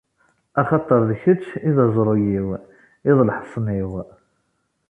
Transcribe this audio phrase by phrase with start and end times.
[0.61, 2.47] Axaṭer d kečč i d aẓru-iw,
[3.09, 3.91] i d leḥṣin-iw.